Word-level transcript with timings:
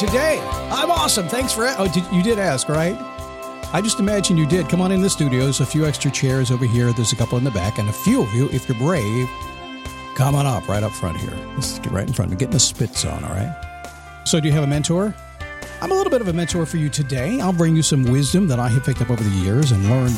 Today? 0.00 0.40
I'm 0.72 0.90
awesome. 0.90 1.28
Thanks 1.28 1.52
for. 1.52 1.66
Oh, 1.76 1.86
did, 1.92 2.10
you 2.10 2.22
did 2.22 2.38
ask, 2.38 2.70
right? 2.70 2.96
I 3.74 3.82
just 3.82 4.00
imagine 4.00 4.38
you 4.38 4.46
did. 4.46 4.68
Come 4.68 4.80
on 4.80 4.92
in 4.92 5.02
the 5.02 5.10
studio. 5.10 5.44
There's 5.44 5.60
a 5.60 5.66
few 5.66 5.84
extra 5.84 6.10
chairs 6.10 6.50
over 6.50 6.64
here. 6.64 6.90
There's 6.94 7.12
a 7.12 7.16
couple 7.16 7.36
in 7.36 7.44
the 7.44 7.50
back, 7.50 7.78
and 7.78 7.86
a 7.86 7.92
few 7.92 8.22
of 8.22 8.32
you, 8.32 8.48
if 8.50 8.66
you're 8.66 8.78
brave, 8.78 9.28
come 10.16 10.34
on 10.34 10.46
up 10.46 10.66
right 10.68 10.82
up 10.82 10.92
front 10.92 11.18
here. 11.18 11.36
Let's 11.54 11.78
get 11.78 11.92
right 11.92 12.06
in 12.06 12.14
front. 12.14 12.30
We're 12.30 12.38
getting 12.38 12.54
the 12.54 12.60
spits 12.60 13.04
on. 13.04 13.22
All 13.24 13.30
right. 13.30 13.54
So, 14.24 14.40
do 14.40 14.48
you 14.48 14.54
have 14.54 14.64
a 14.64 14.66
mentor? 14.66 15.14
I'm 15.82 15.92
a 15.92 15.94
little 15.94 16.10
bit 16.10 16.22
of 16.22 16.28
a 16.28 16.32
mentor 16.32 16.64
for 16.64 16.78
you 16.78 16.88
today. 16.88 17.38
I'll 17.38 17.52
bring 17.52 17.76
you 17.76 17.82
some 17.82 18.04
wisdom 18.04 18.48
that 18.48 18.58
I 18.58 18.68
have 18.68 18.84
picked 18.84 19.02
up 19.02 19.10
over 19.10 19.22
the 19.22 19.36
years 19.36 19.70
and 19.70 19.84
learned, 19.88 20.16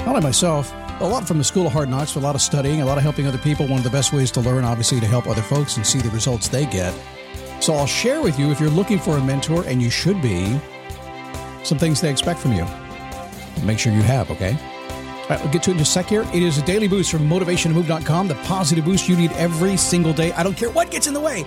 not 0.00 0.08
only 0.08 0.20
myself, 0.20 0.72
a 1.00 1.04
lot 1.04 1.26
from 1.26 1.38
the 1.38 1.44
School 1.44 1.66
of 1.66 1.72
Hard 1.72 1.88
Knocks, 1.88 2.14
a 2.14 2.20
lot 2.20 2.36
of 2.36 2.40
studying, 2.40 2.80
a 2.80 2.86
lot 2.86 2.96
of 2.96 3.02
helping 3.02 3.26
other 3.26 3.38
people. 3.38 3.66
One 3.66 3.78
of 3.78 3.84
the 3.84 3.90
best 3.90 4.12
ways 4.12 4.30
to 4.32 4.40
learn, 4.40 4.62
obviously, 4.62 5.00
to 5.00 5.06
help 5.06 5.26
other 5.26 5.42
folks 5.42 5.76
and 5.76 5.84
see 5.84 5.98
the 5.98 6.10
results 6.10 6.48
they 6.48 6.64
get. 6.66 6.94
So 7.60 7.74
I'll 7.74 7.86
share 7.86 8.22
with 8.22 8.38
you 8.38 8.50
if 8.50 8.60
you're 8.60 8.70
looking 8.70 8.98
for 8.98 9.16
a 9.16 9.24
mentor, 9.24 9.64
and 9.66 9.82
you 9.82 9.90
should 9.90 10.20
be, 10.22 10.58
some 11.64 11.78
things 11.78 12.00
they 12.00 12.10
expect 12.10 12.38
from 12.38 12.52
you. 12.52 12.66
Make 13.64 13.78
sure 13.78 13.92
you 13.92 14.02
have, 14.02 14.30
okay? 14.30 14.52
All 14.52 15.30
right, 15.30 15.42
we'll 15.42 15.52
get 15.52 15.62
to 15.64 15.70
it 15.70 15.74
in 15.74 15.80
a 15.80 15.84
sec 15.84 16.06
here. 16.06 16.22
It 16.32 16.42
is 16.42 16.58
a 16.58 16.62
daily 16.62 16.86
boost 16.86 17.10
from 17.10 17.28
motivationtomove.com, 17.28 18.28
the 18.28 18.36
positive 18.36 18.84
boost 18.84 19.08
you 19.08 19.16
need 19.16 19.32
every 19.32 19.76
single 19.76 20.12
day. 20.12 20.32
I 20.32 20.44
don't 20.44 20.56
care 20.56 20.70
what 20.70 20.90
gets 20.90 21.08
in 21.08 21.14
the 21.14 21.20
way. 21.20 21.44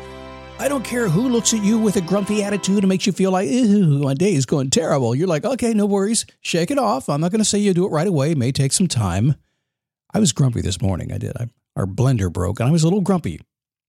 I 0.60 0.68
don't 0.68 0.84
care 0.84 1.08
who 1.08 1.30
looks 1.30 1.54
at 1.54 1.64
you 1.64 1.78
with 1.78 1.96
a 1.96 2.02
grumpy 2.02 2.44
attitude 2.44 2.80
and 2.80 2.90
makes 2.90 3.08
you 3.08 3.14
feel 3.14 3.32
like, 3.32 3.48
Ew, 3.48 4.00
my 4.00 4.14
day 4.14 4.34
is 4.34 4.46
going 4.46 4.70
terrible. 4.72 5.16
You're 5.16 5.30
like, 5.30 5.46
okay, 5.46 5.74
no 5.74 5.86
worries. 5.86 6.26
Shake 6.42 6.70
it 6.70 6.78
off. 6.78 7.08
I'm 7.08 7.22
not 7.22 7.32
going 7.32 7.40
to 7.40 7.46
say 7.46 7.60
you 7.60 7.74
do 7.74 7.86
it 7.86 7.92
right 7.92 8.08
away. 8.08 8.32
It 8.32 8.38
may 8.38 8.52
take 8.52 8.74
some 8.74 8.90
time. 8.90 9.36
I 10.14 10.19
was 10.19 10.34
grumpy 10.34 10.59
this 10.59 10.81
morning. 10.81 11.14
I 11.14 11.18
did. 11.18 11.38
I, 11.38 11.48
our 11.78 11.86
blender 11.86 12.31
broke 12.31 12.59
and 12.59 12.68
I 12.68 12.74
was 12.74 12.84
a 12.84 12.88
little 12.88 13.00
grumpy. 13.00 13.40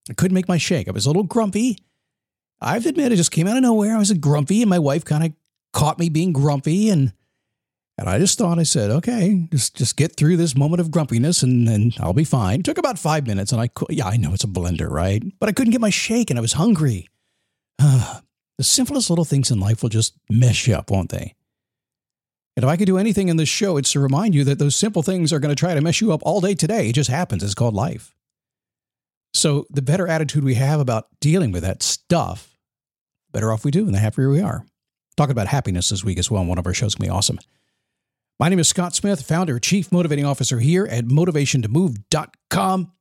I 0.09 0.13
couldn't 0.13 0.37
make 0.37 0.47
my 0.47 0.59
shake. 0.59 0.87
I 0.87 0.93
was 0.93 1.07
a 1.07 1.09
little 1.09 1.25
grumpy. 1.25 1.77
I 2.61 2.75
have 2.75 2.83
admitted 2.83 2.99
admit, 2.99 3.13
it 3.13 3.17
just 3.17 3.33
came 3.33 3.47
out 3.47 3.57
of 3.57 3.63
nowhere. 3.63 3.97
I 3.97 3.99
was 3.99 4.11
a 4.11 4.17
grumpy, 4.17 4.63
and 4.63 4.69
my 4.69 4.79
wife 4.79 5.05
kind 5.05 5.25
of 5.25 5.33
caught 5.73 5.99
me 5.99 6.09
being 6.09 6.33
grumpy, 6.33 6.91
and 6.91 7.13
and 7.97 8.09
I 8.09 8.19
just 8.19 8.39
thought, 8.39 8.59
I 8.59 8.63
said, 8.63 8.91
okay, 8.91 9.47
just 9.53 9.77
just 9.77 9.97
get 9.97 10.17
through 10.17 10.37
this 10.37 10.57
moment 10.57 10.81
of 10.81 10.91
grumpiness, 10.91 11.43
and 11.43 11.69
and 11.69 11.97
I'll 12.01 12.13
be 12.13 12.25
fine. 12.25 12.61
It 12.61 12.65
took 12.65 12.79
about 12.79 12.99
five 12.99 13.27
minutes, 13.27 13.53
and 13.53 13.61
I 13.61 13.71
yeah, 13.89 14.07
I 14.07 14.17
know 14.17 14.35
it's 14.35 14.45
a 14.45 14.49
blender, 14.49 14.91
right? 14.91 15.23
But 15.39 15.49
I 15.49 15.53
couldn't 15.53 15.73
get 15.73 15.81
my 15.81 15.91
shake, 15.91 16.31
and 16.31 16.39
I 16.39 16.43
was 16.43 16.55
hungry. 16.55 17.09
the 17.79 18.23
simplest 18.61 19.09
little 19.09 19.25
things 19.25 19.51
in 19.51 19.59
life 19.61 19.83
will 19.83 19.89
just 19.89 20.15
mess 20.29 20.67
you 20.67 20.75
up, 20.75 20.91
won't 20.91 21.11
they? 21.11 21.35
And 22.57 22.65
if 22.65 22.69
I 22.69 22.77
could 22.77 22.87
do 22.87 22.99
anything 22.99 23.29
in 23.29 23.39
this 23.39 23.49
show, 23.49 23.79
it's 23.79 23.93
to 23.93 24.01
remind 24.01 24.35
you 24.35 24.45
that 24.45 24.59
those 24.59 24.77
simple 24.77 25.03
things 25.03 25.33
are 25.33 25.39
going 25.39 25.55
to 25.55 25.59
try 25.59 25.75
to 25.75 25.81
mess 25.81 26.01
you 26.01 26.13
up 26.13 26.21
all 26.25 26.43
day 26.43 26.55
today. 26.55 26.89
It 26.89 26.95
just 26.95 27.09
happens. 27.09 27.43
It's 27.43 27.55
called 27.55 27.75
life. 27.75 28.15
So 29.33 29.67
the 29.71 29.83
better 29.83 30.09
attitude 30.09 30.45
we 30.45 30.55
have 30.55 30.81
about 30.81 31.07
dealing 31.21 31.53
with 31.53 31.63
that 31.63 31.83
stuff, 31.83 32.50
better 33.33 33.53
off 33.53 33.65
we 33.65 33.71
do 33.71 33.87
and 33.87 33.95
the 33.95 33.99
happier 33.99 34.31
we 34.31 34.41
are. 34.41 34.65
Talking 35.17 35.33
about 35.33 35.49
happiness 35.49 35.89
this 35.89 36.05
week 36.05 36.19
as 36.19 36.31
well 36.31 36.41
on 36.41 36.49
one 36.49 36.59
of 36.59 36.67
our 36.67 36.75
shows 36.75 36.95
can 36.95 37.05
be 37.05 37.11
awesome. 37.11 37.39
My 38.39 38.49
name 38.49 38.59
is 38.59 38.69
Scott 38.69 38.95
Smith, 38.95 39.23
founder, 39.23 39.59
chief 39.59 39.93
motivating 39.93 40.25
officer 40.25 40.61
here 40.61 40.87
at 40.87 41.05
motivationtomove.com. 41.05 42.93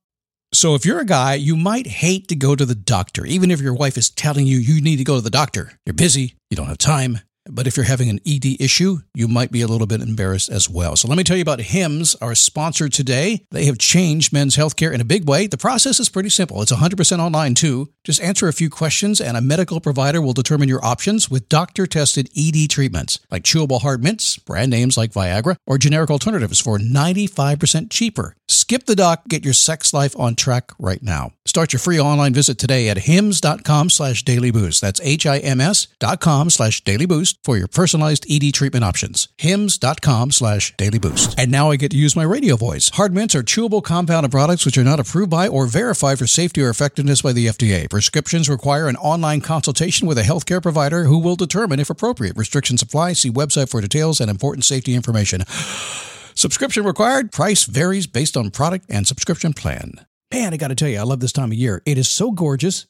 So 0.51 0.75
if 0.75 0.85
you're 0.85 0.99
a 0.99 1.05
guy, 1.05 1.35
you 1.35 1.55
might 1.55 1.87
hate 1.87 2.27
to 2.29 2.35
go 2.35 2.55
to 2.55 2.65
the 2.65 2.75
doctor, 2.75 3.25
even 3.25 3.51
if 3.51 3.61
your 3.61 3.73
wife 3.73 3.97
is 3.97 4.09
telling 4.09 4.47
you 4.47 4.57
you 4.57 4.81
need 4.81 4.97
to 4.97 5.03
go 5.03 5.15
to 5.15 5.21
the 5.21 5.29
doctor. 5.29 5.71
You're 5.85 5.93
busy, 5.93 6.35
you 6.49 6.57
don't 6.57 6.67
have 6.67 6.79
time. 6.79 7.19
But 7.49 7.67
if 7.67 7.75
you're 7.75 7.85
having 7.85 8.09
an 8.09 8.19
ED 8.25 8.61
issue, 8.61 8.99
you 9.13 9.27
might 9.27 9.51
be 9.51 9.61
a 9.61 9.67
little 9.67 9.87
bit 9.87 10.01
embarrassed 10.01 10.49
as 10.49 10.69
well. 10.69 10.95
So 10.95 11.07
let 11.07 11.17
me 11.17 11.23
tell 11.23 11.35
you 11.35 11.41
about 11.41 11.59
HIMS, 11.59 12.15
our 12.21 12.35
sponsor 12.35 12.89
today. 12.89 13.45
They 13.51 13.65
have 13.65 13.77
changed 13.77 14.31
men's 14.31 14.55
healthcare 14.55 14.93
in 14.93 15.01
a 15.01 15.05
big 15.05 15.27
way. 15.27 15.47
The 15.47 15.57
process 15.57 15.99
is 15.99 16.09
pretty 16.09 16.29
simple. 16.29 16.61
It's 16.61 16.71
100% 16.71 17.19
online 17.19 17.55
too. 17.55 17.91
Just 18.03 18.21
answer 18.21 18.47
a 18.47 18.53
few 18.53 18.69
questions 18.69 19.19
and 19.19 19.35
a 19.35 19.41
medical 19.41 19.79
provider 19.81 20.21
will 20.21 20.33
determine 20.33 20.69
your 20.69 20.83
options 20.85 21.29
with 21.29 21.49
doctor-tested 21.49 22.29
ED 22.37 22.69
treatments 22.69 23.19
like 23.31 23.43
chewable 23.43 23.81
hard 23.81 24.03
mints, 24.03 24.37
brand 24.37 24.71
names 24.71 24.97
like 24.97 25.11
Viagra, 25.11 25.55
or 25.65 25.77
generic 25.77 26.09
alternatives 26.09 26.59
for 26.59 26.77
95% 26.77 27.89
cheaper. 27.89 28.35
Skip 28.47 28.85
the 28.85 28.95
doc, 28.95 29.27
get 29.27 29.43
your 29.43 29.53
sex 29.53 29.93
life 29.93 30.17
on 30.19 30.35
track 30.35 30.71
right 30.79 31.01
now. 31.01 31.31
Start 31.49 31.73
your 31.73 31.79
free 31.79 31.99
online 31.99 32.31
visit 32.31 32.59
today 32.59 32.89
at 32.89 32.99
hims.com 32.99 33.89
slash 33.89 34.23
dailyboost. 34.23 34.81
That's 34.81 35.01
H-I-M-S 35.01 35.87
dot 35.97 36.21
com 36.21 36.51
slash 36.51 36.83
dailyboost 36.83 37.37
for 37.43 37.57
your 37.57 37.67
personalized 37.67 38.27
ED 38.29 38.53
treatment 38.53 38.85
options. 38.85 39.29
hims.com 39.35 40.29
slash 40.29 40.75
dailyboost. 40.75 41.33
And 41.39 41.51
now 41.51 41.71
I 41.71 41.75
get 41.77 41.89
to 41.89 41.97
use 41.97 42.15
my 42.15 42.21
radio 42.21 42.55
voice. 42.55 42.89
Hard 42.89 43.15
mints 43.15 43.33
are 43.33 43.41
chewable 43.41 43.83
compound 43.83 44.27
of 44.27 44.31
products 44.31 44.63
which 44.63 44.77
are 44.77 44.83
not 44.83 44.99
approved 44.99 45.31
by 45.31 45.47
or 45.47 45.65
verified 45.65 46.19
for 46.19 46.27
safety 46.27 46.61
or 46.61 46.69
effectiveness 46.69 47.23
by 47.23 47.33
the 47.33 47.47
FDA. 47.47 47.89
Prescriptions 47.89 48.47
require 48.47 48.87
an 48.87 48.97
online 48.97 49.41
consultation 49.41 50.07
with 50.07 50.19
a 50.19 50.23
healthcare 50.23 50.61
provider 50.61 51.05
who 51.05 51.17
will 51.17 51.35
determine 51.35 51.79
if 51.79 51.89
appropriate. 51.89 52.37
Restrictions 52.37 52.83
apply. 52.83 53.13
See 53.13 53.31
website 53.31 53.71
for 53.71 53.81
details 53.81 54.21
and 54.21 54.29
important 54.29 54.65
safety 54.65 54.93
information. 54.93 55.45
Subscription 56.35 56.83
required. 56.83 57.31
Price 57.31 57.63
varies 57.63 58.05
based 58.05 58.37
on 58.37 58.51
product 58.51 58.85
and 58.87 59.07
subscription 59.07 59.53
plan. 59.53 60.05
Man, 60.31 60.53
I 60.53 60.57
got 60.57 60.67
to 60.67 60.75
tell 60.75 60.89
you, 60.89 60.99
I 60.99 61.03
love 61.03 61.19
this 61.19 61.31
time 61.31 61.51
of 61.51 61.57
year. 61.57 61.81
It 61.85 61.97
is 61.97 62.07
so 62.07 62.31
gorgeous. 62.31 62.85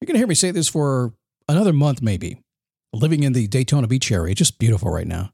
You're 0.00 0.06
going 0.06 0.14
to 0.14 0.18
hear 0.18 0.26
me 0.26 0.34
say 0.34 0.50
this 0.50 0.68
for 0.68 1.12
another 1.48 1.72
month, 1.72 2.00
maybe. 2.00 2.40
Living 2.92 3.22
in 3.22 3.34
the 3.34 3.46
Daytona 3.46 3.86
Beach 3.86 4.10
area, 4.10 4.32
It's 4.32 4.38
just 4.38 4.58
beautiful 4.58 4.90
right 4.90 5.06
now. 5.06 5.30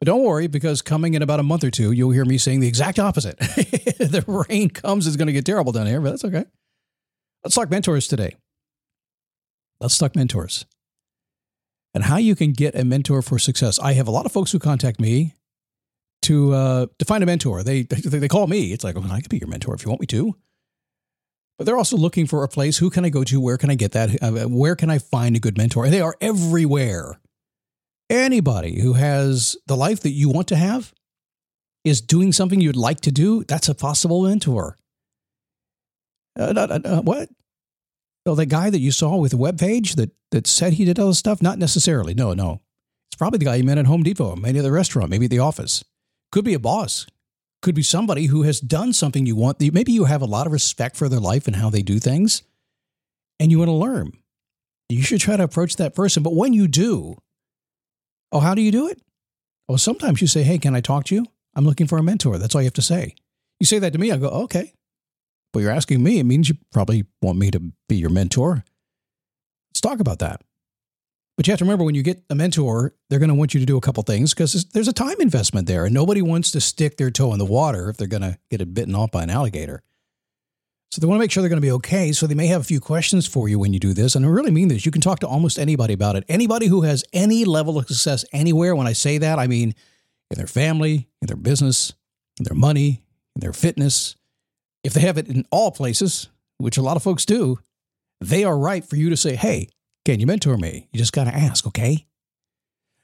But 0.00 0.06
don't 0.06 0.24
worry, 0.24 0.46
because 0.46 0.80
coming 0.80 1.14
in 1.14 1.22
about 1.22 1.40
a 1.40 1.44
month 1.44 1.64
or 1.64 1.70
two, 1.70 1.92
you'll 1.92 2.10
hear 2.10 2.24
me 2.24 2.38
saying 2.38 2.60
the 2.60 2.68
exact 2.68 2.98
opposite. 2.98 3.38
the 3.38 4.24
rain 4.48 4.70
comes, 4.70 5.06
it's 5.06 5.16
going 5.16 5.26
to 5.26 5.32
get 5.32 5.44
terrible 5.44 5.72
down 5.72 5.86
here, 5.86 6.00
but 6.00 6.10
that's 6.10 6.24
okay. 6.24 6.44
Let's 7.44 7.54
talk 7.54 7.70
mentors 7.70 8.08
today. 8.08 8.36
Let's 9.80 9.98
talk 9.98 10.16
mentors 10.16 10.64
and 11.94 12.04
how 12.04 12.16
you 12.16 12.34
can 12.34 12.52
get 12.52 12.74
a 12.74 12.84
mentor 12.84 13.22
for 13.22 13.38
success. 13.38 13.78
I 13.78 13.92
have 13.94 14.08
a 14.08 14.10
lot 14.10 14.26
of 14.26 14.32
folks 14.32 14.52
who 14.52 14.58
contact 14.58 15.00
me 15.00 15.34
to 16.22 16.54
uh, 16.54 16.86
to 16.98 17.04
find 17.04 17.22
a 17.22 17.26
mentor. 17.26 17.62
They, 17.62 17.82
they 17.82 18.18
they 18.18 18.28
call 18.28 18.46
me. 18.46 18.72
It's 18.72 18.84
like, 18.84 18.96
well, 18.96 19.10
I 19.10 19.20
could 19.20 19.30
be 19.30 19.38
your 19.38 19.48
mentor 19.48 19.74
if 19.74 19.84
you 19.84 19.90
want 19.90 20.00
me 20.00 20.06
to. 20.08 20.36
But 21.58 21.66
they're 21.66 21.76
also 21.76 21.96
looking 21.96 22.26
for 22.26 22.42
a 22.42 22.48
place. 22.48 22.78
Who 22.78 22.90
can 22.90 23.04
I 23.04 23.08
go 23.08 23.24
to? 23.24 23.40
Where 23.40 23.58
can 23.58 23.70
I 23.70 23.74
get 23.74 23.92
that? 23.92 24.22
Uh, 24.22 24.48
where 24.48 24.74
can 24.74 24.90
I 24.90 24.98
find 24.98 25.36
a 25.36 25.40
good 25.40 25.56
mentor? 25.56 25.84
And 25.84 25.92
they 25.92 26.00
are 26.00 26.16
everywhere. 26.20 27.20
Anybody 28.10 28.80
who 28.80 28.94
has 28.94 29.56
the 29.66 29.76
life 29.76 30.00
that 30.00 30.10
you 30.10 30.28
want 30.28 30.48
to 30.48 30.56
have 30.56 30.92
is 31.84 32.00
doing 32.00 32.32
something 32.32 32.60
you'd 32.60 32.76
like 32.76 33.00
to 33.02 33.12
do. 33.12 33.44
That's 33.44 33.68
a 33.68 33.74
possible 33.74 34.22
mentor. 34.22 34.78
Uh, 36.38 36.54
uh, 36.56 36.80
uh, 36.84 37.02
what? 37.02 37.28
Oh, 38.24 38.34
the 38.34 38.46
guy 38.46 38.70
that 38.70 38.80
you 38.80 38.92
saw 38.92 39.16
with 39.16 39.32
the 39.32 39.36
web 39.36 39.58
page 39.58 39.94
that 39.94 40.10
that 40.30 40.46
said 40.46 40.74
he 40.74 40.84
did 40.84 40.98
all 40.98 41.08
this 41.08 41.18
stuff? 41.18 41.42
Not 41.42 41.58
necessarily. 41.58 42.14
No, 42.14 42.34
no. 42.34 42.62
It's 43.10 43.18
probably 43.18 43.38
the 43.38 43.44
guy 43.44 43.56
you 43.56 43.64
met 43.64 43.78
at 43.78 43.86
Home 43.86 44.02
Depot, 44.02 44.36
maybe 44.36 44.58
at 44.58 44.62
the 44.62 44.72
restaurant, 44.72 45.10
maybe 45.10 45.26
at 45.26 45.30
the 45.30 45.38
office. 45.40 45.84
Could 46.32 46.44
be 46.44 46.54
a 46.54 46.58
boss. 46.58 47.06
Could 47.60 47.74
be 47.74 47.82
somebody 47.82 48.26
who 48.26 48.42
has 48.42 48.58
done 48.58 48.92
something 48.92 49.26
you 49.26 49.36
want. 49.36 49.60
Maybe 49.60 49.92
you 49.92 50.06
have 50.06 50.22
a 50.22 50.26
lot 50.26 50.46
of 50.46 50.52
respect 50.52 50.96
for 50.96 51.08
their 51.08 51.20
life 51.20 51.46
and 51.46 51.54
how 51.54 51.70
they 51.70 51.82
do 51.82 52.00
things, 52.00 52.42
and 53.38 53.52
you 53.52 53.58
want 53.58 53.68
to 53.68 53.72
learn. 53.72 54.12
you 54.88 55.02
should 55.02 55.20
try 55.20 55.36
to 55.36 55.44
approach 55.44 55.76
that 55.76 55.94
person. 55.94 56.22
But 56.22 56.34
when 56.34 56.52
you 56.52 56.66
do, 56.66 57.16
oh, 58.32 58.40
how 58.40 58.54
do 58.54 58.62
you 58.62 58.72
do 58.72 58.88
it? 58.88 59.00
Well, 59.68 59.78
sometimes 59.78 60.20
you 60.20 60.26
say, 60.26 60.42
hey, 60.42 60.58
can 60.58 60.74
I 60.74 60.80
talk 60.80 61.04
to 61.04 61.14
you? 61.14 61.24
I'm 61.54 61.64
looking 61.64 61.86
for 61.86 61.98
a 61.98 62.02
mentor. 62.02 62.38
That's 62.38 62.54
all 62.54 62.62
you 62.62 62.66
have 62.66 62.74
to 62.74 62.82
say. 62.82 63.14
You 63.60 63.66
say 63.66 63.78
that 63.78 63.92
to 63.92 63.98
me, 63.98 64.10
I 64.10 64.16
go, 64.16 64.28
okay. 64.28 64.72
But 65.52 65.60
you're 65.60 65.70
asking 65.70 66.02
me, 66.02 66.18
it 66.18 66.24
means 66.24 66.48
you 66.48 66.56
probably 66.72 67.04
want 67.20 67.38
me 67.38 67.50
to 67.52 67.60
be 67.88 67.96
your 67.96 68.10
mentor. 68.10 68.64
Let's 69.70 69.80
talk 69.80 70.00
about 70.00 70.18
that. 70.18 70.42
But 71.42 71.48
you 71.48 71.52
have 71.54 71.58
to 71.58 71.64
remember 71.64 71.82
when 71.82 71.96
you 71.96 72.04
get 72.04 72.22
a 72.30 72.36
mentor, 72.36 72.94
they're 73.10 73.18
going 73.18 73.28
to 73.28 73.34
want 73.34 73.52
you 73.52 73.58
to 73.58 73.66
do 73.66 73.76
a 73.76 73.80
couple 73.80 74.00
things 74.04 74.32
because 74.32 74.64
there's 74.66 74.86
a 74.86 74.92
time 74.92 75.16
investment 75.18 75.66
there, 75.66 75.84
and 75.84 75.92
nobody 75.92 76.22
wants 76.22 76.52
to 76.52 76.60
stick 76.60 76.98
their 76.98 77.10
toe 77.10 77.32
in 77.32 77.40
the 77.40 77.44
water 77.44 77.90
if 77.90 77.96
they're 77.96 78.06
going 78.06 78.22
to 78.22 78.38
get 78.48 78.60
it 78.60 78.72
bitten 78.72 78.94
off 78.94 79.10
by 79.10 79.24
an 79.24 79.30
alligator. 79.30 79.82
So 80.92 81.00
they 81.00 81.08
want 81.08 81.16
to 81.16 81.18
make 81.18 81.32
sure 81.32 81.42
they're 81.42 81.48
going 81.48 81.60
to 81.60 81.66
be 81.66 81.72
okay. 81.72 82.12
So 82.12 82.28
they 82.28 82.36
may 82.36 82.46
have 82.46 82.60
a 82.60 82.64
few 82.64 82.78
questions 82.78 83.26
for 83.26 83.48
you 83.48 83.58
when 83.58 83.72
you 83.72 83.80
do 83.80 83.92
this. 83.92 84.14
And 84.14 84.24
I 84.24 84.28
really 84.28 84.52
mean 84.52 84.68
this. 84.68 84.86
You 84.86 84.92
can 84.92 85.00
talk 85.00 85.18
to 85.18 85.26
almost 85.26 85.58
anybody 85.58 85.94
about 85.94 86.14
it. 86.14 86.22
Anybody 86.28 86.68
who 86.68 86.82
has 86.82 87.04
any 87.12 87.44
level 87.44 87.76
of 87.76 87.88
success 87.88 88.24
anywhere. 88.32 88.76
When 88.76 88.86
I 88.86 88.92
say 88.92 89.18
that, 89.18 89.40
I 89.40 89.48
mean 89.48 89.74
in 90.30 90.38
their 90.38 90.46
family, 90.46 91.08
in 91.20 91.26
their 91.26 91.34
business, 91.36 91.92
in 92.38 92.44
their 92.44 92.54
money, 92.54 93.02
in 93.34 93.40
their 93.40 93.52
fitness. 93.52 94.14
If 94.84 94.92
they 94.92 95.00
have 95.00 95.18
it 95.18 95.26
in 95.26 95.44
all 95.50 95.72
places, 95.72 96.28
which 96.58 96.76
a 96.76 96.82
lot 96.82 96.96
of 96.96 97.02
folks 97.02 97.26
do, 97.26 97.58
they 98.20 98.44
are 98.44 98.56
right 98.56 98.84
for 98.84 98.94
you 98.94 99.10
to 99.10 99.16
say, 99.16 99.34
hey, 99.34 99.70
can 100.04 100.20
you 100.20 100.26
mentor 100.26 100.56
me? 100.56 100.88
You 100.92 100.98
just 100.98 101.12
got 101.12 101.24
to 101.24 101.34
ask, 101.34 101.66
okay? 101.66 102.06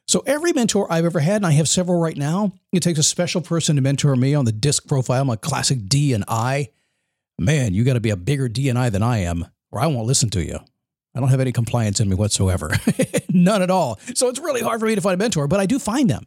So 0.07 0.23
every 0.27 0.53
mentor 0.53 0.91
I've 0.91 1.05
ever 1.05 1.21
had, 1.21 1.37
and 1.37 1.47
I 1.47 1.53
have 1.53 1.69
several 1.69 2.01
right 2.01 2.17
now, 2.17 2.53
it 2.73 2.83
takes 2.83 2.99
a 2.99 3.03
special 3.03 3.41
person 3.41 3.77
to 3.77 3.83
mentor 3.83 4.17
me 4.17 4.35
on 4.35 4.47
the 4.47 4.53
disc 4.53 4.87
profile. 4.89 5.23
I'm 5.23 5.31
a 5.31 5.37
classic 5.37 5.89
D 5.89 6.13
and 6.13 6.25
I 6.27 6.71
man, 7.39 7.73
you 7.73 7.85
got 7.85 7.95
to 7.95 8.01
be 8.01 8.11
a 8.11 8.17
bigger 8.17 8.49
D 8.49 8.69
and 8.69 8.79
I 8.79 8.91
than 8.91 9.03
I 9.03 9.19
am, 9.19 9.47
or 9.71 9.81
I 9.81 9.87
won't 9.87 10.07
listen 10.07 10.31
to 10.31 10.45
you. 10.45 10.59
I 11.15 11.21
don't 11.21 11.31
have 11.31 11.41
any 11.41 11.53
compliance 11.53 12.01
in 12.01 12.09
me 12.09 12.17
whatsoever, 12.17 12.73
none 13.31 13.63
at 13.63 13.71
all. 13.71 13.99
So 14.15 14.29
it's 14.29 14.39
really 14.39 14.61
hard 14.61 14.81
for 14.81 14.87
me 14.87 14.95
to 14.95 15.01
find 15.01 15.15
a 15.15 15.19
mentor, 15.19 15.49
but 15.49 15.61
I 15.61 15.67
do 15.67 15.79
find 15.79 16.11
them. 16.11 16.27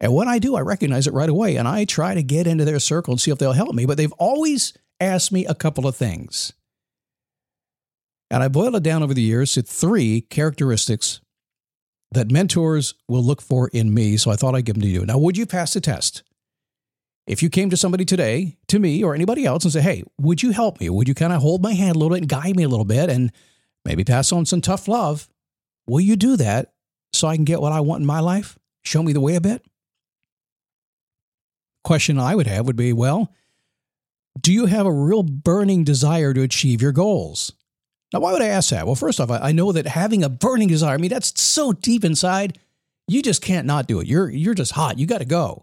And 0.00 0.14
when 0.14 0.28
I 0.28 0.38
do, 0.38 0.56
I 0.56 0.60
recognize 0.60 1.06
it 1.06 1.14
right 1.14 1.28
away 1.28 1.56
and 1.56 1.66
I 1.66 1.84
try 1.84 2.14
to 2.14 2.22
get 2.22 2.46
into 2.46 2.64
their 2.64 2.80
circle 2.80 3.12
and 3.12 3.20
see 3.20 3.30
if 3.30 3.38
they'll 3.38 3.52
help 3.52 3.74
me. 3.74 3.86
But 3.86 3.96
they've 3.96 4.12
always 4.12 4.72
asked 5.00 5.32
me 5.32 5.46
a 5.46 5.54
couple 5.54 5.86
of 5.86 5.96
things. 5.96 6.52
And 8.32 8.42
I 8.42 8.48
boiled 8.48 8.74
it 8.74 8.82
down 8.82 9.02
over 9.02 9.12
the 9.12 9.20
years 9.20 9.52
to 9.52 9.62
three 9.62 10.22
characteristics 10.22 11.20
that 12.12 12.30
mentors 12.30 12.94
will 13.06 13.22
look 13.22 13.42
for 13.42 13.68
in 13.68 13.92
me. 13.92 14.16
So 14.16 14.30
I 14.30 14.36
thought 14.36 14.54
I'd 14.54 14.64
give 14.64 14.76
them 14.76 14.82
to 14.82 14.88
you. 14.88 15.04
Now, 15.04 15.18
would 15.18 15.36
you 15.36 15.44
pass 15.44 15.74
the 15.74 15.82
test? 15.82 16.22
If 17.26 17.42
you 17.42 17.50
came 17.50 17.68
to 17.68 17.76
somebody 17.76 18.06
today, 18.06 18.56
to 18.68 18.78
me 18.78 19.04
or 19.04 19.14
anybody 19.14 19.44
else, 19.44 19.64
and 19.64 19.72
say, 19.72 19.82
hey, 19.82 20.02
would 20.18 20.42
you 20.42 20.52
help 20.52 20.80
me? 20.80 20.88
Would 20.88 21.08
you 21.08 21.14
kind 21.14 21.34
of 21.34 21.42
hold 21.42 21.62
my 21.62 21.74
hand 21.74 21.94
a 21.94 21.98
little 21.98 22.08
bit 22.08 22.22
and 22.22 22.28
guide 22.28 22.56
me 22.56 22.62
a 22.62 22.70
little 22.70 22.86
bit 22.86 23.10
and 23.10 23.32
maybe 23.84 24.02
pass 24.02 24.32
on 24.32 24.46
some 24.46 24.62
tough 24.62 24.88
love? 24.88 25.28
Will 25.86 26.00
you 26.00 26.16
do 26.16 26.38
that 26.38 26.72
so 27.12 27.28
I 27.28 27.36
can 27.36 27.44
get 27.44 27.60
what 27.60 27.72
I 27.72 27.80
want 27.80 28.00
in 28.00 28.06
my 28.06 28.20
life? 28.20 28.58
Show 28.82 29.02
me 29.02 29.12
the 29.12 29.20
way 29.20 29.34
a 29.34 29.42
bit? 29.42 29.62
Question 31.84 32.18
I 32.18 32.34
would 32.34 32.46
have 32.46 32.66
would 32.66 32.76
be, 32.76 32.94
well, 32.94 33.30
do 34.40 34.54
you 34.54 34.66
have 34.66 34.86
a 34.86 34.92
real 34.92 35.22
burning 35.22 35.84
desire 35.84 36.32
to 36.32 36.40
achieve 36.40 36.80
your 36.80 36.92
goals? 36.92 37.52
Now, 38.12 38.20
why 38.20 38.32
would 38.32 38.42
I 38.42 38.48
ask 38.48 38.70
that? 38.70 38.86
Well, 38.86 38.94
first 38.94 39.20
off, 39.20 39.30
I 39.30 39.52
know 39.52 39.72
that 39.72 39.86
having 39.86 40.22
a 40.22 40.28
burning 40.28 40.68
desire, 40.68 40.94
I 40.94 40.98
mean, 40.98 41.10
that's 41.10 41.40
so 41.40 41.72
deep 41.72 42.04
inside, 42.04 42.58
you 43.08 43.22
just 43.22 43.42
can't 43.42 43.66
not 43.66 43.86
do 43.86 44.00
it. 44.00 44.06
You're, 44.06 44.28
you're 44.28 44.54
just 44.54 44.72
hot. 44.72 44.98
You 44.98 45.06
got 45.06 45.18
to 45.18 45.24
go. 45.24 45.62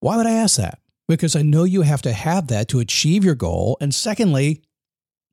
Why 0.00 0.16
would 0.16 0.26
I 0.26 0.32
ask 0.32 0.56
that? 0.58 0.80
Because 1.08 1.34
I 1.34 1.42
know 1.42 1.64
you 1.64 1.82
have 1.82 2.02
to 2.02 2.12
have 2.12 2.48
that 2.48 2.68
to 2.68 2.80
achieve 2.80 3.24
your 3.24 3.34
goal. 3.34 3.78
And 3.80 3.94
secondly, 3.94 4.62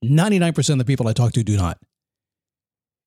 99% 0.03 0.69
of 0.69 0.77
the 0.77 0.85
people 0.85 1.07
I 1.07 1.13
talk 1.13 1.33
to 1.33 1.43
do 1.43 1.57
not. 1.57 1.77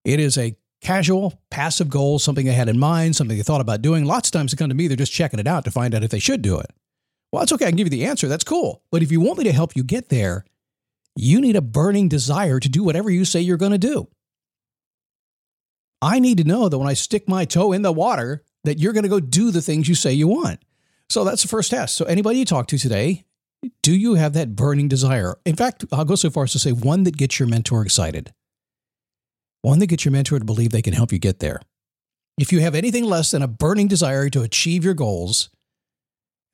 It 0.05 0.21
is 0.21 0.37
a 0.37 0.57
casual, 0.81 1.41
passive 1.51 1.89
goal, 1.89 2.19
something 2.19 2.47
they 2.47 2.53
had 2.53 2.69
in 2.69 2.79
mind, 2.79 3.17
something 3.17 3.37
they 3.37 3.43
thought 3.43 3.61
about 3.61 3.83
doing. 3.83 4.05
Lots 4.05 4.29
of 4.29 4.33
times 4.33 4.53
they 4.53 4.57
come 4.57 4.69
to 4.69 4.75
me, 4.75 4.87
they're 4.89 4.97
just 4.97 5.13
checking 5.13 5.41
it 5.41 5.47
out 5.47 5.65
to 5.65 5.71
find 5.71 5.95
out 5.95 6.05
if 6.05 6.11
they 6.11 6.19
should 6.19 6.43
do 6.43 6.59
it. 6.59 6.71
Well, 7.33 7.41
that's 7.41 7.53
okay. 7.53 7.67
I 7.67 7.69
can 7.71 7.77
give 7.77 7.87
you 7.87 7.91
the 7.91 8.07
answer. 8.07 8.29
That's 8.29 8.45
cool. 8.45 8.83
But 8.91 9.03
if 9.03 9.13
you 9.13 9.21
want 9.21 9.39
me 9.39 9.45
to 9.45 9.53
help 9.53 9.77
you 9.77 9.83
get 9.83 10.09
there, 10.09 10.45
you 11.19 11.41
need 11.41 11.57
a 11.57 11.63
burning 11.63 12.09
desire 12.09 12.61
to 12.61 12.69
do 12.69 12.85
whatever 12.85 13.11
you 13.11 13.25
say 13.25 13.41
you're 13.41 13.57
going 13.57 13.73
to 13.73 13.79
do. 13.79 14.09
I 16.01 16.21
need 16.21 16.39
to 16.39 16.45
know 16.45 16.69
that 16.69 16.79
when 16.79 16.89
I 16.89 16.95
stick 16.95 17.29
my 17.29 17.45
toe 17.45 17.73
in 17.73 17.83
the 17.83 17.91
water, 17.91 18.45
that 18.65 18.79
you're 18.79 18.93
going 18.93 19.03
to 19.03 19.09
go 19.09 19.19
do 19.19 19.51
the 19.51 19.63
things 19.63 19.89
you 19.89 19.97
say 19.97 20.13
you 20.13 20.29
want. 20.29 20.61
So 21.09 21.25
that's 21.25 21.43
the 21.43 21.49
first 21.49 21.71
test. 21.71 21.97
So 21.97 22.05
anybody 22.05 22.39
you 22.39 22.45
talk 22.45 22.69
to 22.69 22.79
today, 22.79 23.25
do 23.83 23.93
you 23.93 24.15
have 24.15 24.35
that 24.35 24.55
burning 24.55 24.87
desire? 24.87 25.37
In 25.45 25.57
fact, 25.57 25.85
I'll 25.91 26.05
go 26.05 26.15
so 26.15 26.31
far 26.31 26.45
as 26.45 26.53
to 26.53 26.61
say 26.61 26.71
one 26.71 27.03
that 27.03 27.17
gets 27.17 27.41
your 27.41 27.49
mentor 27.49 27.83
excited. 27.83 28.33
One 29.63 29.81
that 29.81 29.89
gets 29.89 30.05
your 30.05 30.13
mentor 30.13 30.39
to 30.39 30.45
believe 30.45 30.71
they 30.71 30.83
can 30.83 30.93
help 30.93 31.11
you 31.11 31.19
get 31.19 31.41
there. 31.41 31.61
If 32.39 32.53
you 32.53 32.61
have 32.61 32.77
anything 32.77 33.05
less 33.05 33.33
than 33.33 33.43
a 33.43 33.49
burning 33.49 33.89
desire 33.89 34.31
to 34.31 34.43
achieve 34.43 34.85
your 34.85 34.95
goals, 34.95 35.51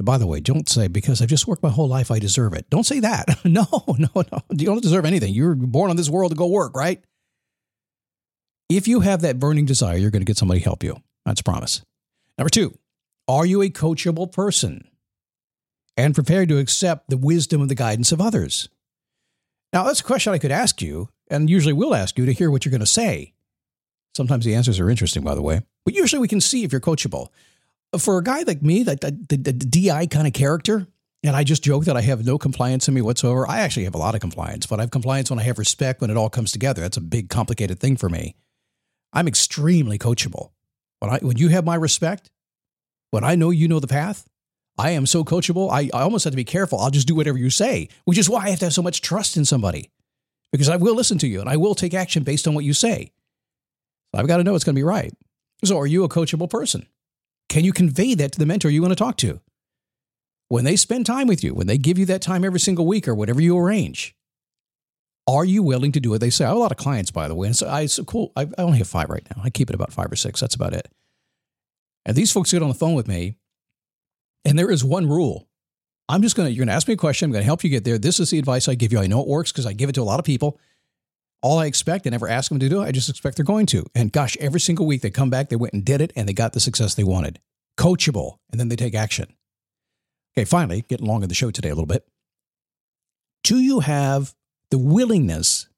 by 0.03 0.19
the 0.19 0.27
way, 0.27 0.41
don't 0.41 0.69
say, 0.69 0.89
because 0.89 1.23
I've 1.23 1.29
just 1.29 1.47
worked 1.47 1.63
my 1.63 1.71
whole 1.71 1.89
life, 1.89 2.11
I 2.11 2.19
deserve 2.19 2.53
it. 2.55 2.69
Don't 2.69 2.85
say 2.85 3.01
that. 3.01 3.29
no, 3.45 3.67
no, 3.87 4.09
no. 4.15 4.41
You 4.51 4.67
don't 4.67 4.83
deserve 4.83 5.05
anything. 5.05 5.33
You're 5.33 5.55
born 5.55 5.91
on 5.91 5.97
this 5.97 6.11
world 6.11 6.33
to 6.33 6.37
go 6.37 6.47
work, 6.47 6.75
right? 6.75 7.03
If 8.69 8.89
you 8.89 9.01
have 9.01 9.21
that 9.21 9.39
burning 9.39 9.67
desire, 9.67 9.97
you're 9.97 10.11
going 10.11 10.23
to 10.23 10.27
get 10.27 10.37
somebody 10.37 10.61
to 10.61 10.65
help 10.65 10.83
you. 10.83 10.97
That's 11.25 11.41
a 11.41 11.45
promise. 11.45 11.83
Number 12.39 12.51
two, 12.51 12.77
are 13.29 13.47
you 13.47 13.63
a 13.63 13.71
coachable 13.71 14.31
person 14.31 14.89
and 15.97 16.15
prepared 16.15 16.49
to 16.49 16.59
accept 16.59 17.09
the 17.09 17.17
wisdom 17.17 17.61
and 17.61 17.71
the 17.71 17.77
guidance 17.77 18.11
of 18.11 18.21
others? 18.21 18.69
Now, 19.73 19.85
that's 19.85 20.01
a 20.01 20.05
question 20.05 20.33
I 20.33 20.39
could 20.39 20.53
ask 20.53 20.83
you, 20.83 21.09
and 21.31 21.51
usually 21.51 21.73
will 21.73 21.95
ask 21.95 22.19
you 22.19 22.27
to 22.27 22.33
hear 22.33 22.51
what 22.51 22.65
you're 22.65 22.71
going 22.71 22.81
to 22.81 22.87
say. 22.87 23.35
Sometimes 24.17 24.45
the 24.45 24.55
answers 24.55 24.79
are 24.79 24.91
interesting, 24.91 25.25
by 25.25 25.35
the 25.35 25.43
way, 25.43 25.63
but 25.85 25.95
usually 25.95 26.21
we 26.21 26.29
can 26.29 26.41
see 26.41 26.65
if 26.65 26.73
you're 26.73 26.81
coachable. 26.81 27.29
For 27.99 28.19
a 28.19 28.23
guy 28.23 28.43
like 28.43 28.63
me, 28.63 28.83
that 28.85 29.01
the, 29.01 29.11
the, 29.11 29.37
the 29.37 29.53
DI 29.53 30.07
kind 30.07 30.27
of 30.27 30.33
character, 30.33 30.87
and 31.23 31.35
I 31.35 31.45
just 31.45 31.63
joke 31.63 31.85
that 31.85 31.97
I 31.97 32.03
have 32.03 32.27
no 32.27 32.39
compliance 32.39 32.89
in 32.89 32.95
me 32.95 33.01
whatsoever. 33.01 33.49
I 33.49 33.61
actually 33.61 33.85
have 33.85 33.95
a 33.95 33.99
lot 33.99 34.15
of 34.15 34.21
compliance, 34.21 34.67
but 34.67 34.79
I 34.79 34.83
have 34.83 34.91
compliance 34.91 35.31
when 35.31 35.39
I 35.39 35.43
have 35.43 35.59
respect, 35.59 36.01
when 36.01 36.11
it 36.11 36.17
all 36.17 36.29
comes 36.29 36.53
together. 36.53 36.83
That's 36.83 36.97
a 36.97 37.03
big, 37.03 37.29
complicated 37.31 37.81
thing 37.81 37.97
for 37.97 38.09
me. 38.09 38.37
I'm 39.13 39.29
extremely 39.29 39.99
coachable. 39.99 40.51
When, 40.99 41.11
I, 41.11 41.19
when 41.19 41.37
you 41.39 41.49
have 41.49 41.65
my 41.65 41.77
respect, 41.77 42.31
when 43.11 43.25
I 43.25 43.37
know 43.37 43.51
you 43.51 43.69
know 43.69 43.81
the 43.81 43.87
path, 43.87 44.27
I 44.77 44.91
am 44.91 45.07
so 45.07 45.25
coachable. 45.25 45.71
I, 45.71 45.89
I 45.97 46.03
almost 46.03 46.25
have 46.25 46.33
to 46.33 46.37
be 46.37 46.45
careful. 46.45 46.81
I'll 46.81 46.91
just 46.91 47.07
do 47.07 47.15
whatever 47.15 47.39
you 47.39 47.49
say, 47.49 47.89
which 48.05 48.19
is 48.19 48.29
why 48.29 48.45
I 48.45 48.51
have 48.51 48.59
to 48.59 48.67
have 48.67 48.75
so 48.75 48.83
much 48.83 49.01
trust 49.01 49.37
in 49.37 49.45
somebody 49.45 49.91
because 50.53 50.69
I 50.69 50.77
will 50.77 50.95
listen 50.95 51.19
to 51.19 51.27
you 51.27 51.41
and 51.41 51.49
I 51.49 51.57
will 51.57 51.75
take 51.75 51.95
action 51.95 52.23
based 52.23 52.47
on 52.47 52.55
what 52.55 52.65
you 52.65 52.73
say. 52.73 53.13
I've 54.13 54.29
got 54.29 54.37
to 54.37 54.45
know 54.45 54.55
it's 54.55 54.65
going 54.65 54.75
to 54.75 54.79
be 54.79 54.85
right. 54.85 55.13
So, 55.65 55.79
are 55.79 55.87
you 55.87 56.05
a 56.05 56.09
coachable 56.09 56.49
person? 56.49 56.87
Can 57.55 57.65
you 57.65 57.73
convey 57.73 58.17
that 58.17 58.33
to 58.33 58.39
the 58.41 58.47
mentor 58.47 58.69
you 58.69 58.83
want 58.83 58.91
to 58.91 58.97
talk 58.97 59.17
to? 59.19 59.41
When 60.49 60.65
they 60.65 60.75
spend 60.75 61.07
time 61.07 61.29
with 61.29 61.45
you, 61.45 61.55
when 61.55 61.69
they 61.69 61.79
give 61.79 61.99
you 61.99 62.07
that 62.07 62.21
time 62.21 62.45
every 62.45 62.59
single 62.59 62.85
week 62.85 63.07
or 63.07 63.15
whatever 63.15 63.41
you 63.41 63.57
arrange, 63.57 64.17
are 65.29 65.45
you 65.45 65.63
willing 65.63 65.93
to 65.93 66.01
do 66.01 66.11
what 66.11 66.21
they 66.21 66.31
say? 66.31 66.45
I 66.45 66.49
have 66.49 66.57
a 66.57 66.59
lot 66.59 66.73
of 66.73 66.79
clients, 66.79 67.13
by 67.13 67.29
the 67.29 67.35
way. 67.37 67.47
And 67.47 67.55
so 67.57 67.69
I, 67.69 67.87
so 67.87 68.03
cool. 68.03 68.33
I, 68.35 68.49
I 68.59 68.63
only 68.63 68.79
have 68.79 68.89
five 68.89 69.09
right 69.09 69.25
now. 69.37 69.41
I 69.45 69.51
keep 69.51 69.71
it 69.71 69.75
about 69.77 69.93
five 69.93 70.11
or 70.11 70.17
six. 70.17 70.41
That's 70.41 70.57
about 70.57 70.73
it. 70.73 70.89
And 72.05 72.17
these 72.17 72.33
folks 72.33 72.51
get 72.51 72.61
on 72.61 72.71
the 72.71 72.75
phone 72.75 72.95
with 72.95 73.07
me, 73.07 73.37
and 74.45 74.59
there 74.59 74.73
is 74.73 74.83
one 74.83 75.09
rule. 75.09 75.47
I'm 76.09 76.23
just 76.23 76.35
to, 76.35 76.51
you're 76.51 76.67
to 76.67 76.73
ask 76.73 76.89
me 76.89 76.95
a 76.95 76.97
question. 76.97 77.27
I'm 77.27 77.35
to 77.35 77.43
help 77.45 77.63
you 77.63 77.71
get 77.71 77.85
there. 77.85 77.99
This 77.99 78.19
is 78.19 78.31
the 78.31 78.41
advice 78.41 78.67
I 78.67 78.75
give 78.75 78.93
you. 78.93 78.99
I 78.99 79.07
know 79.07 79.21
it 79.21 79.29
works 79.29 79.53
because 79.53 79.65
I 79.65 79.75
give 79.75 79.89
it 79.89 79.93
to 79.93 80.03
a 80.03 80.11
lot 80.11 80.19
of 80.19 80.25
people. 80.25 80.59
All 81.45 81.59
I 81.59 81.67
expect, 81.67 82.07
I 82.07 82.11
never 82.11 82.27
ask 82.27 82.49
them 82.49 82.59
to 82.59 82.71
do 82.71 82.81
it. 82.81 82.87
I 82.87 82.91
just 82.91 83.11
expect 83.11 83.37
they're 83.37 83.45
going 83.45 83.67
to. 83.67 83.85
And 83.95 84.11
gosh, 84.11 84.35
every 84.41 84.61
single 84.61 84.87
week 84.87 85.03
they 85.03 85.11
come 85.11 85.29
back, 85.29 85.51
they 85.51 85.57
went 85.57 85.75
and 85.75 85.85
did 85.85 86.01
it, 86.01 86.11
and 86.17 86.27
they 86.27 86.33
got 86.33 86.55
the 86.55 86.59
success 86.59 86.95
they 86.95 87.05
wanted. 87.05 87.39
Coachable, 87.77 88.39
and 88.51 88.59
then 88.59 88.71
they 88.71 88.77
take 88.77 88.95
action. 88.95 89.37
Okay, 90.33 90.47
finally, 90.47 90.87
getting 90.89 91.07
along 91.07 91.23
in 91.23 91.29
the 91.29 91.35
show 91.35 91.51
today 91.51 91.69
a 91.69 91.75
little 91.75 91.85
bit. 91.85 92.09
Do 93.43 93.59
you 93.59 93.81
have 93.81 94.35
the 94.71 94.79
willingness 94.79 95.69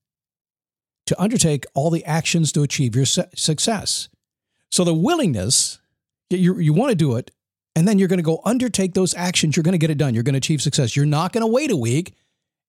to 1.06 1.20
undertake 1.20 1.64
all 1.74 1.90
the 1.90 2.04
actions 2.04 2.52
to 2.52 2.62
achieve 2.62 2.94
your 2.94 3.04
success? 3.04 4.08
So 4.70 4.84
the 4.84 4.94
willingness 4.94 5.80
you, 6.30 6.60
you 6.60 6.74
want 6.74 6.90
to 6.90 6.96
do 6.96 7.16
it, 7.16 7.32
and 7.74 7.88
then 7.88 7.98
you're 7.98 8.06
going 8.06 8.20
to 8.20 8.22
go 8.22 8.40
undertake 8.44 8.94
those 8.94 9.14
actions. 9.14 9.56
You're 9.56 9.64
going 9.64 9.72
to 9.72 9.78
get 9.78 9.90
it 9.90 9.98
done. 9.98 10.14
You're 10.14 10.22
going 10.22 10.34
to 10.34 10.38
achieve 10.38 10.62
success. 10.62 10.94
You're 10.94 11.06
not 11.06 11.32
going 11.32 11.42
to 11.42 11.52
wait 11.52 11.72
a 11.72 11.76
week. 11.76 12.14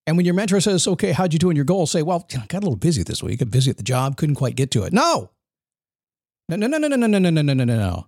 And 0.08 0.16
when 0.16 0.26
your 0.26 0.34
mentor 0.34 0.62
says, 0.62 0.88
okay, 0.88 1.12
how'd 1.12 1.34
you 1.34 1.40
do 1.40 1.50
in 1.50 1.58
your 1.58 1.66
goal? 1.66 1.86
Say, 1.86 2.02
well, 2.02 2.26
I 2.34 2.46
got 2.48 2.60
a 2.60 2.66
little 2.66 2.78
busy 2.78 3.04
this 3.04 3.22
week. 3.22 3.42
I'm 3.42 3.50
busy 3.50 3.70
at 3.70 3.76
the 3.76 3.84
job, 3.84 4.16
couldn't 4.16 4.36
quite 4.36 4.56
get 4.56 4.72
to 4.72 4.84
it. 4.84 4.94
No. 4.94 5.32
No, 6.48 6.56
no, 6.56 6.66
no, 6.66 6.78
no, 6.78 6.88
no, 6.88 6.96
no, 6.96 7.08
no, 7.08 7.30
no, 7.30 7.42
no, 7.42 7.54
no, 7.54 7.66
no. 7.66 8.08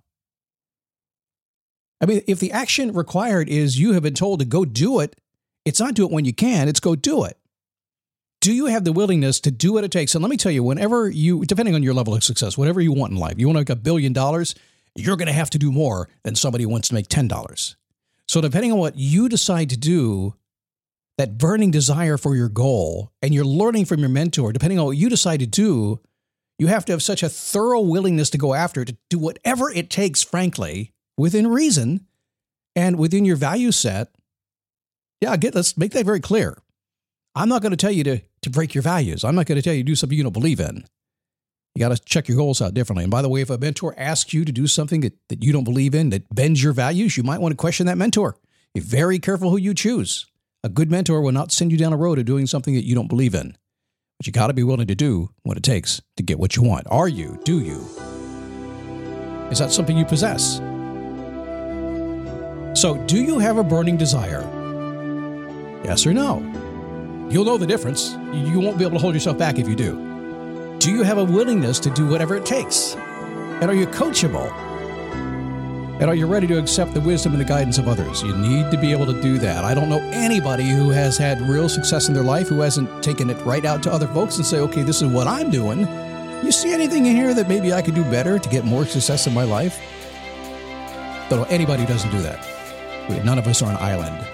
I 2.00 2.06
mean, 2.06 2.22
if 2.26 2.40
the 2.40 2.52
action 2.52 2.92
required 2.94 3.50
is 3.50 3.78
you 3.78 3.92
have 3.92 4.02
been 4.02 4.14
told 4.14 4.38
to 4.40 4.46
go 4.46 4.64
do 4.64 5.00
it, 5.00 5.14
it's 5.66 5.78
not 5.78 5.92
do 5.92 6.06
it 6.06 6.10
when 6.10 6.24
you 6.24 6.32
can, 6.32 6.68
it's 6.68 6.80
go 6.80 6.96
do 6.96 7.24
it. 7.24 7.36
Do 8.40 8.54
you 8.54 8.66
have 8.66 8.84
the 8.84 8.94
willingness 8.94 9.38
to 9.40 9.50
do 9.50 9.74
what 9.74 9.84
it 9.84 9.90
takes? 9.90 10.14
And 10.14 10.22
let 10.22 10.30
me 10.30 10.38
tell 10.38 10.50
you, 10.50 10.64
whenever 10.64 11.10
you, 11.10 11.44
depending 11.44 11.74
on 11.74 11.82
your 11.82 11.92
level 11.92 12.14
of 12.14 12.24
success, 12.24 12.56
whatever 12.56 12.80
you 12.80 12.94
want 12.94 13.12
in 13.12 13.18
life, 13.18 13.34
you 13.36 13.46
want 13.46 13.56
to 13.56 13.60
make 13.60 13.68
a 13.68 13.76
billion 13.76 14.14
dollars, 14.14 14.54
you're 14.94 15.18
going 15.18 15.26
to 15.26 15.34
have 15.34 15.50
to 15.50 15.58
do 15.58 15.70
more 15.70 16.08
than 16.22 16.34
somebody 16.34 16.64
who 16.64 16.70
wants 16.70 16.88
to 16.88 16.94
make 16.94 17.08
$10. 17.08 17.74
So, 18.26 18.40
depending 18.40 18.72
on 18.72 18.78
what 18.78 18.96
you 18.96 19.28
decide 19.28 19.68
to 19.68 19.76
do, 19.76 20.34
that 21.20 21.36
burning 21.36 21.70
desire 21.70 22.16
for 22.16 22.34
your 22.34 22.48
goal, 22.48 23.12
and 23.20 23.34
you're 23.34 23.44
learning 23.44 23.84
from 23.84 24.00
your 24.00 24.08
mentor, 24.08 24.54
depending 24.54 24.78
on 24.78 24.86
what 24.86 24.96
you 24.96 25.10
decide 25.10 25.40
to 25.40 25.46
do, 25.46 26.00
You 26.60 26.66
have 26.66 26.84
to 26.84 26.92
have 26.92 27.02
such 27.02 27.22
a 27.22 27.30
thorough 27.30 27.80
willingness 27.80 28.28
to 28.30 28.38
go 28.38 28.52
after 28.52 28.84
to 28.84 28.94
do 29.08 29.18
whatever 29.18 29.70
it 29.70 29.88
takes, 29.88 30.22
frankly, 30.22 30.92
within 31.16 31.46
reason 31.46 32.06
and 32.76 32.98
within 32.98 33.24
your 33.24 33.36
value 33.36 33.72
set. 33.72 34.14
Yeah, 35.22 35.38
get 35.38 35.54
let's 35.54 35.78
make 35.78 35.92
that 35.92 36.04
very 36.04 36.20
clear. 36.20 36.58
I'm 37.34 37.48
not 37.48 37.62
going 37.62 37.70
to 37.70 37.78
tell 37.78 37.90
you 37.90 38.04
to, 38.04 38.20
to 38.42 38.50
break 38.50 38.74
your 38.74 38.82
values. 38.82 39.24
I'm 39.24 39.34
not 39.34 39.46
going 39.46 39.56
to 39.56 39.62
tell 39.62 39.72
you 39.72 39.80
to 39.80 39.86
do 39.86 39.94
something 39.94 40.18
you 40.18 40.22
don't 40.22 40.34
believe 40.34 40.60
in. 40.60 40.84
You 41.74 41.78
got 41.78 41.96
to 41.96 42.04
check 42.04 42.28
your 42.28 42.36
goals 42.36 42.60
out 42.60 42.74
differently. 42.74 43.04
And 43.04 43.10
by 43.10 43.22
the 43.22 43.30
way, 43.30 43.40
if 43.40 43.48
a 43.48 43.56
mentor 43.56 43.94
asks 43.96 44.34
you 44.34 44.44
to 44.44 44.52
do 44.52 44.66
something 44.66 45.00
that, 45.00 45.16
that 45.30 45.42
you 45.42 45.54
don't 45.54 45.64
believe 45.64 45.94
in, 45.94 46.10
that 46.10 46.28
bends 46.34 46.62
your 46.62 46.74
values, 46.74 47.16
you 47.16 47.22
might 47.22 47.40
want 47.40 47.52
to 47.52 47.56
question 47.56 47.86
that 47.86 47.96
mentor. 47.96 48.36
Be 48.74 48.80
very 48.80 49.18
careful 49.18 49.48
who 49.48 49.56
you 49.56 49.72
choose. 49.72 50.26
A 50.62 50.68
good 50.68 50.90
mentor 50.90 51.22
will 51.22 51.32
not 51.32 51.52
send 51.52 51.72
you 51.72 51.78
down 51.78 51.94
a 51.94 51.96
road 51.96 52.18
of 52.18 52.26
doing 52.26 52.46
something 52.46 52.74
that 52.74 52.84
you 52.84 52.94
don't 52.94 53.08
believe 53.08 53.34
in. 53.34 53.56
But 54.18 54.26
you 54.26 54.32
got 54.32 54.48
to 54.48 54.52
be 54.52 54.62
willing 54.62 54.88
to 54.88 54.94
do 54.94 55.30
what 55.42 55.56
it 55.56 55.62
takes 55.62 56.02
to 56.18 56.22
get 56.22 56.38
what 56.38 56.54
you 56.54 56.62
want. 56.62 56.86
Are 56.90 57.08
you? 57.08 57.40
Do 57.44 57.60
you? 57.60 57.78
Is 59.50 59.58
that 59.58 59.72
something 59.72 59.96
you 59.96 60.04
possess? 60.04 60.58
So, 62.78 63.02
do 63.06 63.16
you 63.16 63.38
have 63.38 63.56
a 63.56 63.64
burning 63.64 63.96
desire? 63.96 64.42
Yes 65.82 66.06
or 66.06 66.12
no? 66.12 66.40
You'll 67.30 67.46
know 67.46 67.56
the 67.56 67.66
difference. 67.66 68.12
You 68.34 68.60
won't 68.60 68.76
be 68.76 68.84
able 68.84 68.98
to 68.98 69.00
hold 69.00 69.14
yourself 69.14 69.38
back 69.38 69.58
if 69.58 69.66
you 69.66 69.74
do. 69.74 70.76
Do 70.78 70.90
you 70.92 71.02
have 71.04 71.16
a 71.16 71.24
willingness 71.24 71.80
to 71.80 71.90
do 71.90 72.06
whatever 72.06 72.36
it 72.36 72.44
takes? 72.44 72.96
And 72.96 73.64
are 73.64 73.74
you 73.74 73.86
coachable? 73.86 74.69
And 76.00 76.08
are 76.08 76.14
you 76.14 76.26
ready 76.26 76.46
to 76.46 76.58
accept 76.58 76.94
the 76.94 77.00
wisdom 77.02 77.32
and 77.32 77.40
the 77.42 77.44
guidance 77.44 77.76
of 77.76 77.86
others? 77.86 78.22
You 78.22 78.34
need 78.34 78.70
to 78.70 78.78
be 78.78 78.90
able 78.90 79.04
to 79.04 79.20
do 79.20 79.36
that. 79.40 79.66
I 79.66 79.74
don't 79.74 79.90
know 79.90 80.00
anybody 80.14 80.66
who 80.66 80.88
has 80.88 81.18
had 81.18 81.42
real 81.42 81.68
success 81.68 82.08
in 82.08 82.14
their 82.14 82.22
life 82.22 82.48
who 82.48 82.60
hasn't 82.60 83.04
taken 83.04 83.28
it 83.28 83.36
right 83.44 83.66
out 83.66 83.82
to 83.82 83.92
other 83.92 84.06
folks 84.06 84.38
and 84.38 84.46
say, 84.46 84.60
okay, 84.60 84.80
this 84.80 85.02
is 85.02 85.12
what 85.12 85.26
I'm 85.26 85.50
doing. 85.50 85.80
You 86.42 86.52
see 86.52 86.72
anything 86.72 87.04
in 87.04 87.14
here 87.14 87.34
that 87.34 87.48
maybe 87.48 87.74
I 87.74 87.82
could 87.82 87.94
do 87.94 88.02
better 88.04 88.38
to 88.38 88.48
get 88.48 88.64
more 88.64 88.86
success 88.86 89.26
in 89.26 89.34
my 89.34 89.44
life? 89.44 89.78
Don't 91.28 91.40
know 91.40 91.46
anybody 91.50 91.82
who 91.82 91.88
doesn't 91.88 92.10
do 92.10 92.22
that. 92.22 92.46
None 93.22 93.38
of 93.38 93.46
us 93.46 93.60
are 93.60 93.70
an 93.70 93.76
island. 93.76 94.26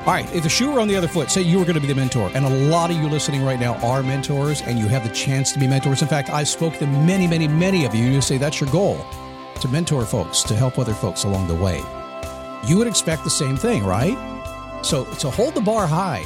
All 0.00 0.12
right, 0.12 0.30
if 0.34 0.42
the 0.42 0.50
shoe 0.50 0.72
were 0.72 0.80
on 0.80 0.88
the 0.88 0.96
other 0.96 1.08
foot, 1.08 1.30
say 1.30 1.40
you 1.40 1.58
were 1.58 1.64
going 1.64 1.76
to 1.76 1.80
be 1.80 1.86
the 1.86 1.94
mentor, 1.94 2.30
and 2.34 2.44
a 2.44 2.50
lot 2.50 2.90
of 2.90 2.98
you 2.98 3.08
listening 3.08 3.42
right 3.42 3.58
now 3.58 3.76
are 3.76 4.02
mentors, 4.02 4.60
and 4.60 4.78
you 4.78 4.88
have 4.88 5.08
the 5.08 5.14
chance 5.14 5.52
to 5.52 5.58
be 5.58 5.66
mentors. 5.66 6.02
In 6.02 6.08
fact, 6.08 6.28
I 6.28 6.44
spoke 6.44 6.76
to 6.80 6.86
many, 6.86 7.26
many, 7.26 7.48
many 7.48 7.86
of 7.86 7.94
you 7.94 8.12
who 8.12 8.20
say 8.20 8.36
that's 8.36 8.60
your 8.60 8.68
goal 8.70 9.06
to 9.62 9.68
mentor 9.68 10.04
folks, 10.04 10.42
to 10.42 10.54
help 10.54 10.78
other 10.78 10.94
folks 10.94 11.24
along 11.24 11.48
the 11.48 11.54
way. 11.54 11.82
You 12.66 12.78
would 12.78 12.86
expect 12.86 13.24
the 13.24 13.30
same 13.30 13.56
thing, 13.56 13.84
right? 13.84 14.16
So, 14.82 15.04
so 15.14 15.30
hold 15.30 15.54
the 15.54 15.60
bar 15.60 15.86
high 15.86 16.24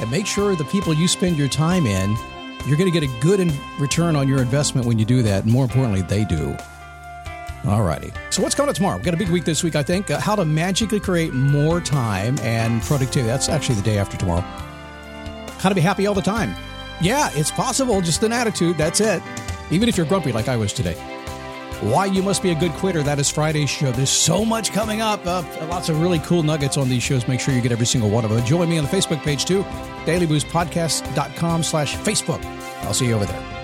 and 0.00 0.10
make 0.10 0.26
sure 0.26 0.56
the 0.56 0.64
people 0.64 0.92
you 0.92 1.06
spend 1.08 1.36
your 1.36 1.48
time 1.48 1.86
in, 1.86 2.16
you're 2.66 2.76
going 2.76 2.90
to 2.90 3.00
get 3.00 3.02
a 3.02 3.20
good 3.20 3.52
return 3.78 4.16
on 4.16 4.26
your 4.26 4.40
investment 4.40 4.86
when 4.86 4.98
you 4.98 5.04
do 5.04 5.22
that. 5.22 5.44
And 5.44 5.52
more 5.52 5.64
importantly, 5.64 6.02
they 6.02 6.24
do. 6.24 6.56
All 7.66 7.82
righty. 7.82 8.12
So 8.30 8.42
what's 8.42 8.54
coming 8.54 8.70
up 8.70 8.76
tomorrow? 8.76 8.96
We've 8.96 9.04
got 9.04 9.14
a 9.14 9.18
big 9.18 9.28
week 9.28 9.44
this 9.44 9.62
week, 9.62 9.76
I 9.76 9.82
think. 9.82 10.10
Uh, 10.10 10.20
how 10.20 10.36
to 10.36 10.44
magically 10.44 11.00
create 11.00 11.34
more 11.34 11.80
time 11.80 12.38
and 12.40 12.80
productivity. 12.82 13.28
That's 13.28 13.48
actually 13.48 13.76
the 13.76 13.82
day 13.82 13.98
after 13.98 14.16
tomorrow. 14.16 14.42
How 15.58 15.68
to 15.68 15.74
be 15.74 15.80
happy 15.80 16.06
all 16.06 16.14
the 16.14 16.22
time. 16.22 16.54
Yeah, 17.00 17.30
it's 17.34 17.50
possible. 17.50 18.00
Just 18.00 18.22
an 18.22 18.32
attitude. 18.32 18.78
That's 18.78 19.00
it. 19.00 19.22
Even 19.70 19.88
if 19.88 19.96
you're 19.96 20.06
grumpy 20.06 20.32
like 20.32 20.48
I 20.48 20.56
was 20.56 20.72
today. 20.72 21.17
Why 21.80 22.06
you 22.06 22.22
must 22.22 22.42
be 22.42 22.50
a 22.50 22.54
good 22.54 22.72
quitter. 22.72 23.02
That 23.02 23.18
is 23.18 23.30
Friday's 23.30 23.70
show. 23.70 23.92
There's 23.92 24.10
so 24.10 24.44
much 24.44 24.72
coming 24.72 25.00
up. 25.00 25.24
Uh, 25.24 25.42
lots 25.68 25.88
of 25.88 26.00
really 26.00 26.18
cool 26.20 26.42
nuggets 26.42 26.76
on 26.76 26.88
these 26.88 27.02
shows. 27.02 27.28
Make 27.28 27.40
sure 27.40 27.54
you 27.54 27.60
get 27.60 27.72
every 27.72 27.86
single 27.86 28.10
one 28.10 28.24
of 28.24 28.30
them. 28.30 28.44
Join 28.44 28.68
me 28.68 28.78
on 28.78 28.84
the 28.84 28.90
Facebook 28.90 29.22
page 29.22 29.44
too. 29.44 29.62
DailyBoostPodcast.com 30.04 31.62
slash 31.62 31.94
Facebook. 31.96 32.44
I'll 32.82 32.94
see 32.94 33.06
you 33.06 33.14
over 33.14 33.26
there. 33.26 33.57